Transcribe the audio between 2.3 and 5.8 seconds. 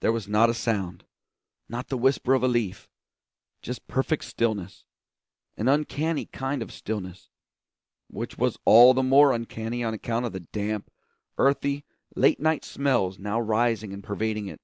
of a leaf; just perfect stillness; an